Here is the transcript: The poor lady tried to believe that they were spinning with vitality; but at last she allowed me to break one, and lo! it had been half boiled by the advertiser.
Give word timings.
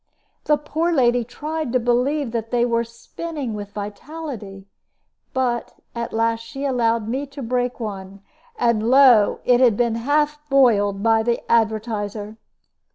The 0.45 0.57
poor 0.57 0.91
lady 0.91 1.23
tried 1.23 1.71
to 1.73 1.79
believe 1.79 2.31
that 2.31 2.49
they 2.49 2.65
were 2.65 2.83
spinning 2.83 3.53
with 3.53 3.69
vitality; 3.73 4.65
but 5.31 5.75
at 5.93 6.11
last 6.11 6.39
she 6.39 6.65
allowed 6.65 7.07
me 7.07 7.27
to 7.27 7.43
break 7.43 7.79
one, 7.79 8.23
and 8.57 8.89
lo! 8.89 9.41
it 9.45 9.59
had 9.59 9.77
been 9.77 9.93
half 9.93 10.39
boiled 10.49 11.03
by 11.03 11.21
the 11.21 11.39
advertiser. 11.51 12.37